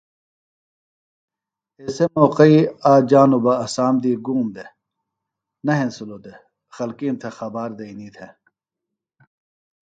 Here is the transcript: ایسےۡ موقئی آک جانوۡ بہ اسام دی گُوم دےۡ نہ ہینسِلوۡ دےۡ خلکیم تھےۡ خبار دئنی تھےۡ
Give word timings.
ایسےۡ 1.79 2.09
موقئی 2.15 2.57
آک 2.91 3.01
جانوۡ 3.09 3.41
بہ 3.43 3.53
اسام 3.65 3.95
دی 4.03 4.13
گُوم 4.25 4.47
دےۡ 4.55 4.71
نہ 5.65 5.71
ہینسِلوۡ 5.79 6.21
دےۡ 6.23 6.39
خلکیم 6.75 7.15
تھےۡ 7.21 7.33
خبار 7.37 7.69
دئنی 7.79 8.09
تھےۡ 8.15 8.31